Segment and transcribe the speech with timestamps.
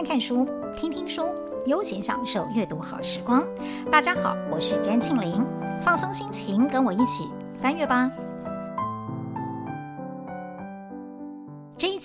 [0.00, 1.26] 看看书，听听书，
[1.66, 3.46] 悠闲享受阅读好时光。
[3.92, 5.44] 大家好，我是詹庆玲，
[5.78, 7.28] 放松心情，跟我一起
[7.60, 8.10] 翻阅吧。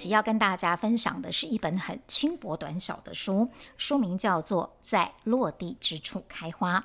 [0.10, 6.79] 要跟大家分享的是一本很轻薄短小的书，书名叫做《在落地之处开花》。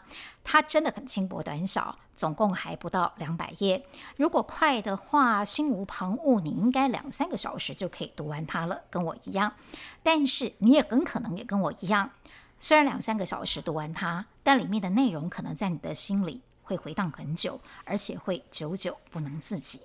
[0.45, 3.85] 它真的很轻薄短小，总共还不到两百页。
[4.17, 9.55] 如果快的话，心无旁骛，你应该两三个小时就可以读完它了，跟我一样。
[10.03, 12.11] 但是你也很可能也跟我一样，
[12.59, 19.81] 虽然两三个小时读完它，但里面的内容可能在你的心里会回荡很久，而且会久久不能自己。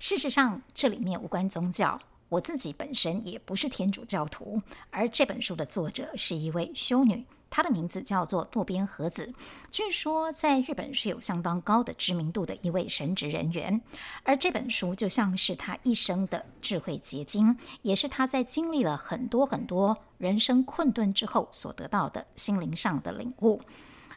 [0.00, 2.00] 事实上，这里面无关宗教。
[2.32, 9.30] 我自己本身也不是天主教徒，而这本书的作者是一位修女，她的名字叫做渡边和子，
[9.70, 13.78] 据说在日本是有相当高的知名度的一位神职人员。
[14.22, 23.60] 而这本书就像是她一生的智慧结晶，也是她在经历了很多很多人生困顿之后所得到的心灵上的领悟。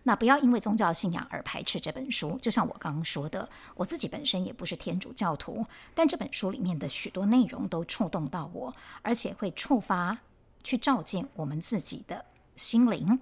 [0.07, 2.37] 那不要因为宗教信仰而排斥这本书。
[2.39, 10.15] 就像我刚刚说的，我自己本身也不是天主教徒，但这本书里面的许多内容都触动到我，而且会触发
[10.63, 12.23] 去照见我们自己的
[12.55, 13.19] 心灵。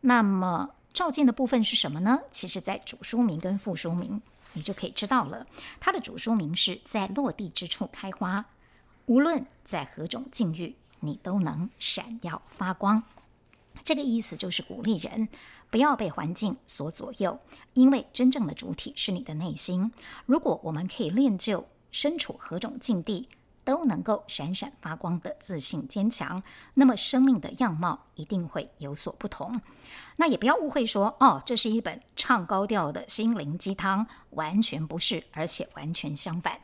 [0.00, 2.18] 那么照见的部分是什么呢？
[2.30, 4.20] 其实，在主书名跟副书名
[4.54, 5.46] 你就可以知道了。
[5.78, 8.44] 它的主书名是在落地之处开花，
[9.04, 13.02] 无论在何种境遇，你都能闪耀发光。
[13.84, 15.28] 这个意思就是鼓励人
[15.70, 17.38] 不要被环境所左右，
[17.74, 19.92] 因为真正的主体是你的内心。
[20.26, 23.28] 如果我们可以练就身处何种境地
[23.64, 26.42] 都能够闪闪发光的自信坚强，
[26.74, 29.60] 那么生命的样貌一定会有所不同。
[30.16, 36.60] 那也不要误会说，哦，这是一本唱高调的心灵鸡汤，完全不是，而且完全相反。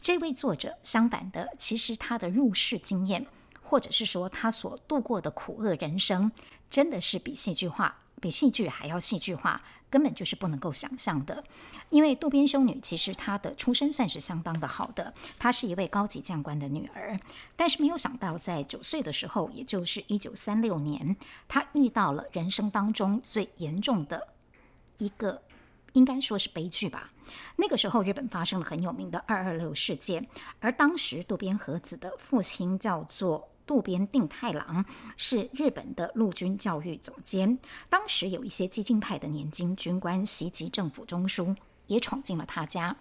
[0.00, 3.26] 这位作者相反的，其实他的入世经验。
[3.68, 6.32] 或者是说他所度过的苦厄人生，
[6.70, 11.44] 真的是比戏剧化，比戏剧还要戏剧化，根本就是不能够想象的。
[11.90, 17.20] 因为渡边修女其实她的出身算是相当的好的，她是一位高级将官的女儿，
[17.56, 21.16] 但是没有想到在九岁的时候，也就是一九三六年，
[21.46, 24.28] 她遇到了人生当中最严重的
[24.96, 25.42] 一个，
[25.92, 27.10] 应该说是悲剧吧。
[27.56, 30.26] 那个时候日本发生了很有名的二二六事件，
[30.60, 33.50] 而当时渡边和子的父亲叫做。
[33.68, 34.82] 渡边定太郎
[35.18, 37.58] 是日本的陆军教育总监。
[37.90, 41.54] 当时有一些激进派的年轻军官袭击政府中枢，
[41.86, 42.96] 也闯进了他家。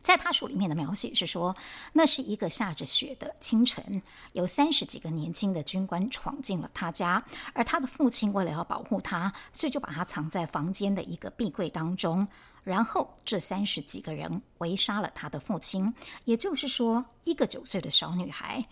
[0.00, 1.54] 在他书里面的描写是说，
[1.92, 4.00] 那是一个下着雪的清晨，
[4.32, 7.22] 有三十几个年轻的军官闯进了他家，
[7.52, 12.26] 而他的父亲为了要保护他，所以就把他藏在房间的一个壁柜当中。
[12.62, 15.92] 然后这三十几个人围杀了他的父亲，
[16.24, 18.64] 也就是说，一个九岁的小女孩。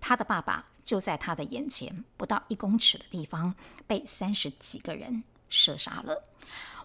[0.00, 3.54] 他的爸爸就在他的眼前，不到一公尺的地方
[3.86, 6.24] 被三十几个人射杀了。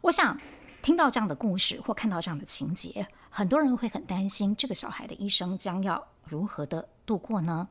[0.01, 0.39] 我想
[0.81, 7.67] 听到这样的故事或看到这样的情节，很多人会很担心这个小孩的一生将要如何的度过呢？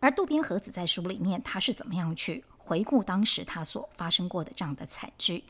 [0.00, 5.44] 而渡边和子在书里面，他是怎么样去回顾当时他所发生过的这样的惨剧？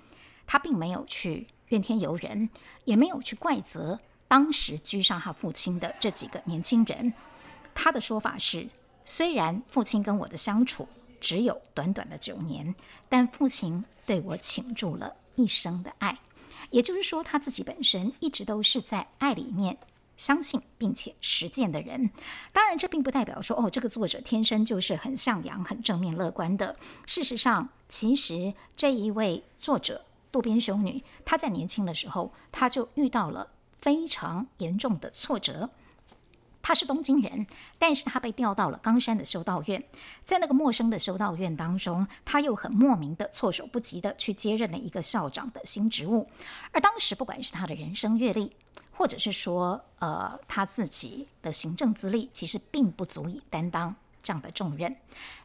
[0.47, 2.49] 他并没有去怨天尤人，
[2.85, 7.13] 也没有去怪责当时狙杀他父亲的这几个年轻人。
[7.75, 8.69] 他的说法是。
[9.07, 10.87] 虽然父亲跟我的相处
[11.21, 12.75] 只有短短的九年，
[13.09, 16.19] 但父亲对我倾注了一生的爱。
[16.71, 19.79] 也就是说，他自己本身一直都是在爱里面
[20.17, 22.11] 相信并且实践的人。
[22.53, 26.75] 当然，这并不代表说哦，这个作者天生就是很向阳、很正面、乐观的。
[27.07, 35.71] 事实上，其实这一位作者渡边修女，她在年轻的时候，她就遇到了非常严重的挫折。
[36.67, 37.47] 他是东京人，
[37.79, 39.85] 但是他被调到了冈山的修道院，
[40.25, 46.29] 在那个陌生的修道院当中，他又很莫名的措手不及的去接任了一个校长的新职务。
[46.73, 48.51] 而当时，不管是他的人生阅历，
[48.91, 54.97] 或者是说，呃，他自己的行政资历，其实并不足以担当这样的重任。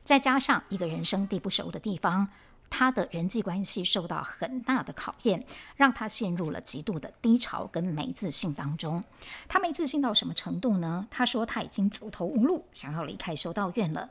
[0.04, 2.30] 再加上一个人生地不熟的地方。
[2.72, 5.46] 他的人际关系受到很大的考验，
[5.76, 9.04] 让他陷入了极度的低潮跟没自信当中。
[9.50, 11.06] 他没自信到什么程度呢？
[11.12, 14.10] 他说他已经走投无路，想要离开修道院了。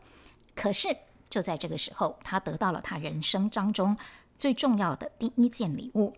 [0.55, 0.95] 可是
[1.31, 3.97] 就在这个时候，他得到了他人生当中
[4.37, 6.15] 最重要的第一件礼物。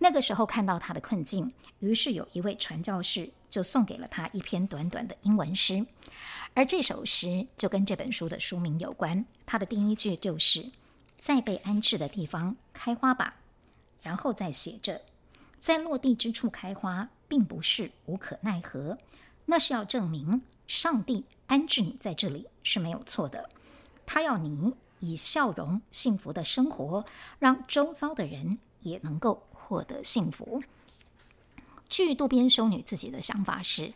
[0.00, 5.86] 那个时候看到他的困境，于是有一位传教士就送给了他一篇短短的英文诗，
[6.54, 9.24] 而这首诗就跟这本书的书名有关。
[9.46, 10.68] 他的第一句就是。
[11.24, 13.36] 在被安置的地方开花吧，
[14.02, 15.00] 然后再写着，
[15.58, 18.98] 在落地之处开花，并不是无可奈何，
[19.46, 23.48] 那是要证明上帝安置你在这里是没有错的。
[24.04, 27.06] 他要你以笑容、幸福的生活，
[27.38, 30.62] 让周遭的人也能够获得幸福。
[31.88, 33.94] 据渡边修女自己的想法是，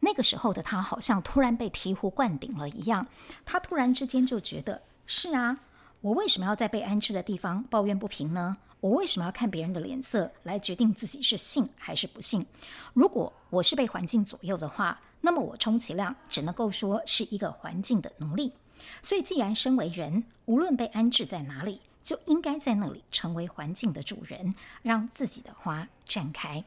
[0.00, 3.06] 那个时候的她好像突然被醍醐灌顶了一样，
[3.46, 5.58] 她突然之间就觉得：是啊，
[6.02, 8.56] 我为什么要在被安置的地方抱怨不平呢？
[8.80, 12.44] 我为什么要看别人的脸色来决定自己是幸还是不幸？
[12.92, 18.52] 如果我是被环境左右的话，那么我充其量只能够说是一个环境的奴隶。
[19.00, 26.64] 所以，既然身为人，无论被安置在哪里，就应该在那里成为环境的主人，让自己的花绽开。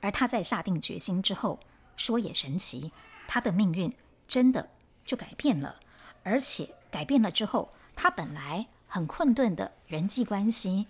[0.00, 1.60] 而他在下定决心之后，
[1.98, 2.90] 说也神奇，
[3.28, 3.94] 他的命运
[4.26, 4.70] 真的
[5.04, 5.76] 就改变了。
[6.22, 7.70] 而且改变了之后，
[8.02, 10.86] 他本来很困顿的人际关系，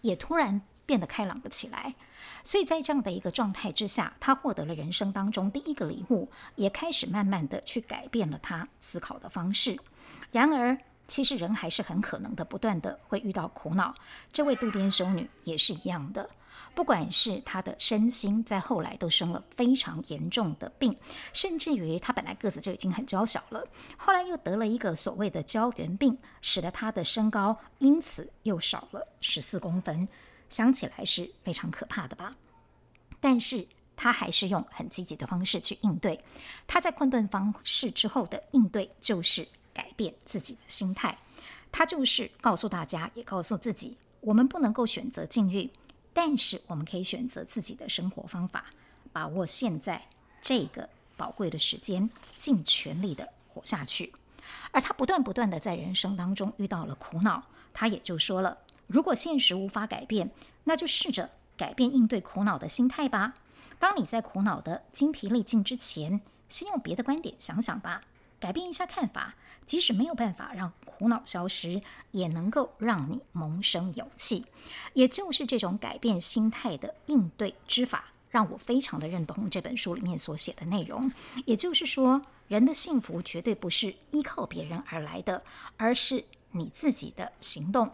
[0.00, 1.94] 也突然变得开朗了起来。
[2.42, 9.78] 所以在这样的一个状态之下，他获得了人生当中第一个礼物，也开始慢慢的去改变了他思考的方式。
[10.32, 13.94] 然而，其实人还是很可能的，不断的会遇到苦恼。
[14.32, 16.30] 这位渡边修女也是一样的，
[16.74, 20.96] 不管是他的身心，在后来都生了非常严重的病，
[21.32, 23.64] 甚至于他本来个子就已经很娇小了，
[23.96, 30.06] 后来又得了一个所谓的胶原病，使得他的身高因此又少了十四公分。
[30.48, 32.32] 想起来是非常可怕的吧？
[33.18, 33.66] 但是
[33.96, 36.22] 他还是用很积极的方式去应对。
[36.66, 41.18] 他在困顿方式之后的应对，就是改变自己的心态。
[41.72, 45.68] 他就是告诉大家，也告诉自己：我们不能够选择境遇，
[46.18, 48.64] 但是我们可以选择自己的生活方法，
[49.12, 50.02] 把握现在
[50.40, 52.08] 这个宝贵的时间，
[52.38, 54.14] 尽全力的活下去。
[54.70, 57.42] 而他不断不断的在人生当中遇到了苦恼，
[57.74, 58.56] 他也就说了。
[58.86, 60.30] 如果现实无法改变，
[60.64, 63.34] 那就试着改变应对苦恼的心态吧。
[63.78, 68.00] 当你在苦恼的精疲力尽之前，先用别的观点想想吧，
[68.38, 69.34] 改变一下看法。
[69.64, 74.44] 即使没有办法让苦恼消失，也能够让你萌生勇气。
[74.92, 81.10] 也就是这种改变心态的应对之法，让我非常的认同这本书里面所写的内容。
[81.46, 85.42] 也就是说，人的幸福绝对不是依靠别人而来的，
[85.76, 87.90] 而是你自己的行动。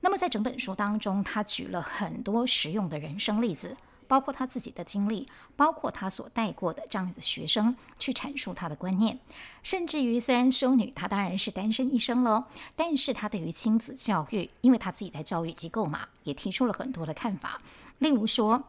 [0.00, 3.74] 那么，在整本书当中，他举了很多实用的人生例子，
[4.08, 9.18] 包括他自己的经历，包括他所带过的这样的学生，去阐述他的观念。
[9.62, 17.60] 甚至于，虽然修女她当然是单身一生了，但是她对于亲子教育，因为她自己在教育机构嘛，也提出了很多的看法。
[17.98, 18.64] 例如说，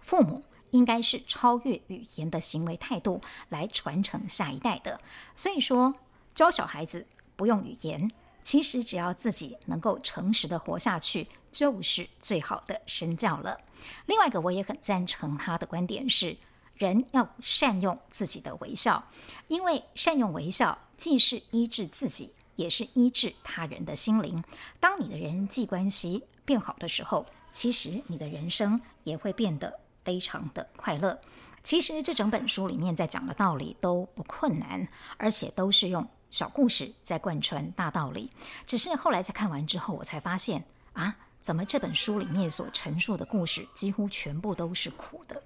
[0.00, 5.00] 父母应该是超越语言的行为态度来传承下一代的。
[5.36, 5.94] 所以说，
[6.34, 7.06] 教小孩子
[7.36, 8.10] 不用语言。
[8.42, 13.60] 其实只要自己能够诚实的活下去，就是最好的身教了。
[14.06, 16.36] 另外一个，我也很赞成他的观点是，
[16.74, 19.04] 人要善用自己的微笑，
[19.48, 24.42] 因为善用微笑既是医治自己，也是医治他人的心灵。
[24.80, 31.20] 当你的人际关系变好的时候，其实你的人生也会变得非常的快乐。
[31.62, 34.88] 其实这整本书里面在讲的道理都不困难，
[35.18, 36.08] 而且都是用。
[36.30, 38.30] 小故事在贯穿大道理，
[38.66, 45.42] 只是后来在看完之后，我才发现啊，怎么这本书里面所陈述的故事几乎全部都是苦的，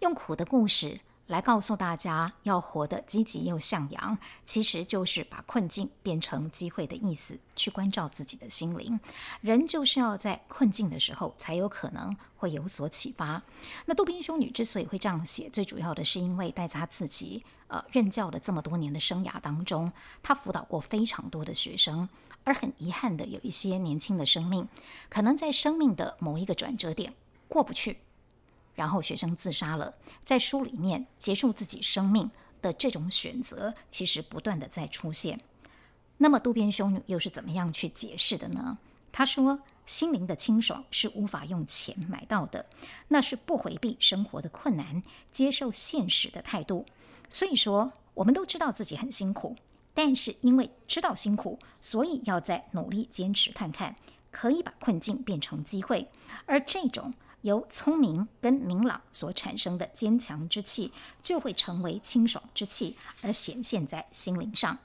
[0.00, 1.00] 用苦的故事。
[1.32, 7.40] 来告诉大家，要活得积极又向阳，其实就是把困境变成机会的意思。
[7.56, 9.00] 去关照自己的心灵，
[9.40, 13.42] 人就是要在困境的时候才有可能会有所启发。
[13.86, 19.90] 那渡边修女之所以会这样写，最主要的是因为在她自己呃任教的这么多年的生涯当中，
[20.22, 22.06] 她辅导过非常多的学生，
[22.44, 24.68] 而很遗憾的有一些年轻的生命，
[25.08, 27.14] 可能在生命的某一个转折点
[27.48, 27.96] 过不去。
[28.74, 35.40] 然后学生自杀了，在书里面结束自己生命的这种选择，其实不断的在出现。
[36.16, 38.78] 那么渡边修女又是怎么样去解释的呢？
[39.10, 42.64] 她说：“心灵的清爽是无法用钱买到的，
[43.08, 45.02] 那是不回避生活的困难，
[45.32, 46.86] 接受现实的态度。
[47.28, 49.56] 所以说，我们都知道自己很辛苦，
[49.92, 53.96] 但是因为知道辛苦，所以要再努力坚持看看，
[54.30, 56.08] 可以把困境变成机会。
[56.46, 57.12] 而这种。”
[57.42, 64.78] 由聪明跟明朗所产生的坚强之气，就会成为清爽之气，而显现在心灵上。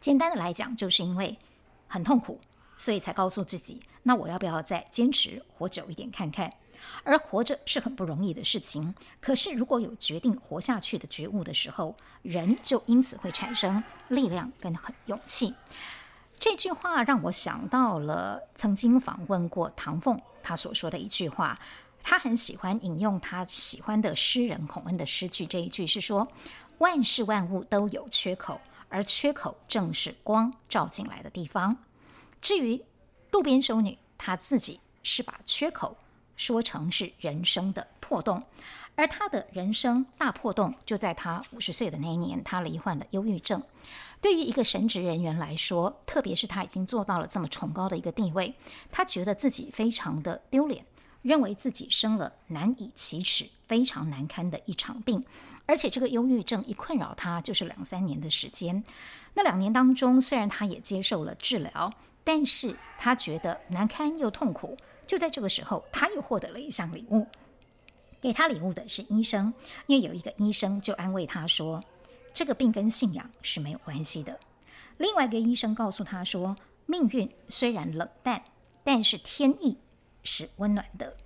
[0.00, 1.36] 简单的来讲，就是因为
[1.86, 2.40] 很痛苦，
[2.76, 6.52] 所以才告诉自己：那我要不要再坚持活久一点看看？
[7.02, 15.52] 而活着是很不容易的事情，可是如果有决定活下去的觉悟的时候，人就因此会产生力量跟很勇气。
[16.38, 21.58] 这句话让我想到了曾经访问过唐凤，他所说的一句话，
[22.02, 25.46] 他很喜欢引用他喜欢的诗人孔恩的诗句。
[25.46, 26.26] 这一句是说：
[26.78, 31.76] 万事万物都有缺口，而缺口正是光照进来的地方。
[32.40, 32.80] 至于
[33.30, 35.96] 渡边修女，她自己是把缺口
[36.36, 38.42] 说成是人生的破洞，
[38.98, 43.62] 而他的人生大破洞就在他五十岁的那一年，他罹患了忧郁症。
[44.20, 48.52] 对于一个神职人员来说，特别是他已经做到了这么崇高的一个地位，
[48.90, 50.84] 他觉得自己非常的丢脸，
[51.22, 55.24] 认为自己生了难以启齿、非常难堪的一场病，
[55.66, 58.82] 而且这个忧郁症一困扰他就是两三年的时间。
[59.34, 61.92] 那两年当中，虽然他也接受了治疗，
[62.24, 64.76] 但是他觉得难堪又痛苦。
[65.06, 67.24] 就在这个时候，他又获得了一项礼物，
[68.20, 69.52] 给他礼物的是医生，
[69.86, 71.82] 因为有一个医生就安慰他说。
[72.34, 74.38] 这个病跟信仰是没有关系的。
[74.98, 76.56] 另外一个医生告诉他说
[76.86, 78.40] ：“命运虽然冷淡，
[78.84, 79.76] 但是天意
[80.22, 81.16] 是温暖的。”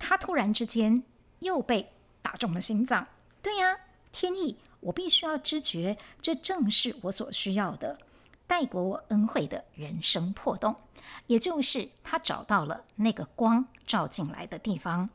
[0.00, 1.02] 他突然之间
[1.38, 3.06] 又被打中了心脏。
[3.40, 3.76] 对呀，
[4.10, 7.96] 天意，我必须要知觉，这正是我所需要的，
[8.48, 10.74] 带给我恩惠的人生破洞，
[11.28, 15.08] 也就是他找到了那个光照进来的地方。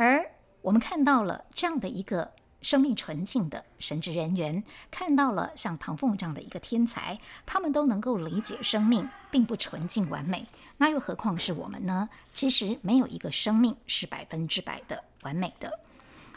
[0.00, 0.24] 而
[0.62, 2.32] 我们看到了这样的一个。
[2.62, 12.06] 生命纯净的神职人员看到了像唐凤这样的一个天才，他们都能够理解生命并不纯净完美，那又何况是我们呢？
[12.34, 15.80] 其实没有一个生命是百分之百的完美的。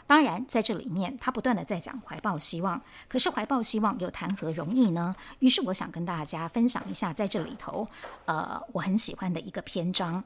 [0.06, 5.14] 当然，在这里面他不断地在讲怀抱希望，可是怀抱希望又谈何容易呢？
[5.40, 7.86] 于是我想跟大家分享一下，在这里头，
[8.24, 10.24] 呃，我很喜欢的一个篇章。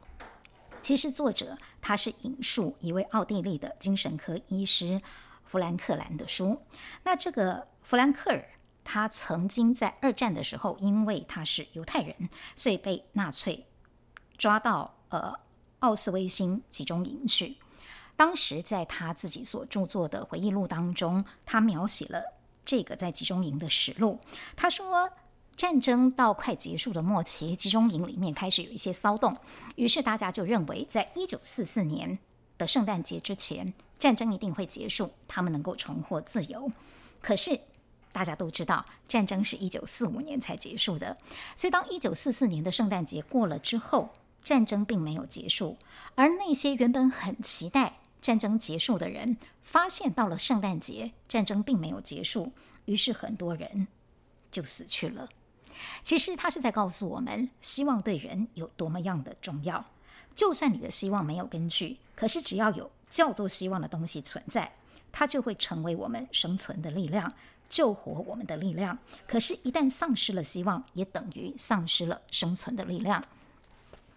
[0.83, 5.01] 其实作者他是引述一位奥地利的精神科医师。
[5.51, 6.61] 弗兰克兰的书，
[7.05, 8.51] 那这个弗兰克尔，
[8.85, 12.15] 他曾经在二战的时候，因为他是犹太人，
[12.55, 13.67] 所以被纳粹
[14.37, 15.33] 抓到呃
[15.79, 17.57] 奥斯威辛集中营去。
[18.15, 22.23] 当时在他自己所著作的回忆录当中，他描写了
[22.63, 24.21] 这个在集中营的实录。
[24.55, 25.09] 他说，
[25.59, 29.37] 战争到快结束的末期，集中营里面开始有一些骚动，
[29.75, 32.17] 于是大家就认为，在一九四四年
[32.57, 36.71] 的圣诞节之前，战争一定会结束，他们能够重获自由。
[37.21, 37.59] 可是
[38.13, 41.19] 大家都知道，战争是一九四五年才结束的。
[41.57, 44.11] 所以当一九四四年的圣诞节过了之后，
[44.45, 45.77] 战争并没有结束。
[46.15, 52.53] 而那些原本很期待战争结束的人，发现到了圣诞节，战争并没有结束，
[52.85, 53.89] 于是很多人
[54.53, 55.29] 就死去了。
[56.03, 59.85] 其实他是在告诉我们，希望对人有多么样的重要。
[60.35, 62.91] 就算你的希望没有根据，可是只要有。
[63.11, 64.71] 叫做希望的东西存在，
[65.11, 67.33] 它就会成为我们生存的力量，
[67.71, 68.99] 救活我们的力量。
[69.27, 73.25] 可是，一旦丧失了希望，也等于丧失了生存的力量。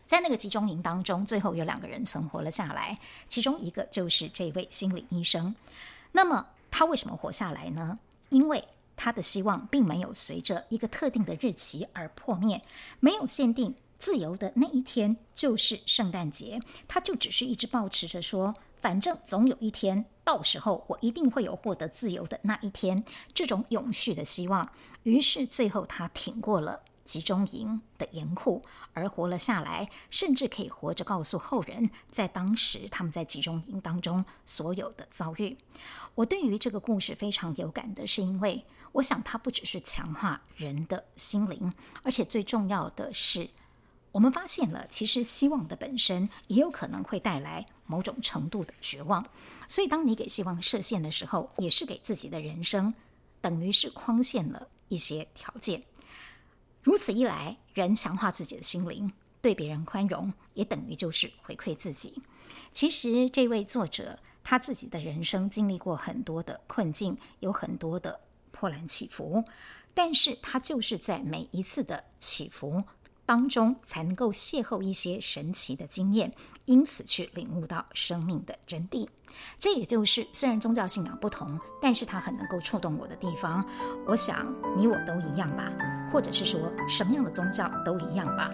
[0.06, 3.00] 在那个集中营当中，最后有两个人存活了下来，
[3.30, 5.56] 其中一个就是这位心理医生。
[6.12, 7.98] 那么，他为什么活下来呢？
[8.28, 8.68] 因为
[9.04, 12.62] 他的希望并没有随着一个特定的日期而破灭，
[13.00, 18.54] 没有限定自由的那一天就是圣诞节，他就只是一直保持着说。
[18.80, 23.04] 反正总有一天，到时候我一定会有获得自由的那一天，
[23.34, 24.72] 这种永续的希望。
[25.02, 28.64] 于是最后他挺过了集中营的严酷，
[28.94, 35.58] 而活了下来，甚至可以活着告诉后人，在当时他们在集中营当中所有的遭遇。
[36.16, 38.64] 我对于这个故事非常有感的是，因为
[38.94, 43.50] 我想它不只是强化人的心灵，而且最重要的是。
[44.14, 49.26] 我们发现了，其实希望的本身也有可能会带来某种程度的绝望。
[49.68, 52.94] 所以，当你给希望设限的时候，也是给自己的人生，
[53.42, 55.84] 等于是框限了一些条件。
[56.84, 59.12] 如此一来，人强化自己的心灵，
[59.42, 62.22] 对别人宽容，也等于就是回馈自己。
[62.74, 68.20] 其实，这位作者他自己的人生经历过很多的困境，有很多的
[68.52, 69.44] 波澜起伏，
[69.94, 72.84] 但是他就是在每一次的起伏。
[73.24, 76.34] 当中才能够邂逅一些神奇的经验，
[76.66, 79.08] 因此去领悟到生命的真谛。
[79.58, 83.66] 这也就是虽然宗教信仰不同，但是它很能够触动我的地方。
[84.06, 85.72] 我想你我都一样吧，
[86.12, 88.50] 或者是说什么样的宗教都一样吧。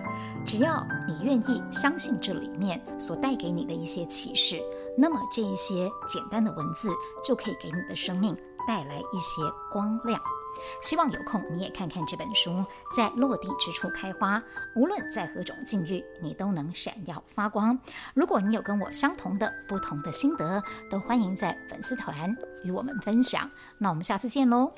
[0.46, 4.62] 只要你愿意相信这里面所带给你的一些启示，
[4.98, 6.90] 那么这一些简单的文字
[7.24, 8.36] 就可以给你的生命
[8.68, 10.20] 带来一些光亮。
[10.82, 14.42] 希望有空你也看看这本书，在落地之处开花。
[14.76, 17.78] 无论在何种境遇，你都能闪耀发光。
[18.16, 23.48] 如果你有跟我相同的、不同的心得，都欢迎在粉丝团与我们分享。
[23.78, 24.72] 那我们下次见喽。